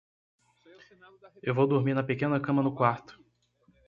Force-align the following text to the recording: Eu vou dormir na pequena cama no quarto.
Eu 1.43 1.53
vou 1.57 1.67
dormir 1.67 1.93
na 1.93 2.01
pequena 2.01 2.39
cama 2.39 2.63
no 2.63 2.73
quarto. 2.73 3.13